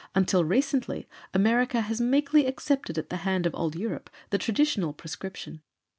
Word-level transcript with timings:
Until 0.15 0.43
recently 0.43 1.07
America 1.31 1.81
has 1.81 2.01
meekly 2.01 2.47
accepted 2.47 2.97
at 2.97 3.11
the 3.11 3.17
hand 3.17 3.45
of 3.45 3.53
Old 3.53 3.75
Europe 3.75 4.09
the 4.31 4.39
traditional 4.39 4.93
prescription. 4.93 5.61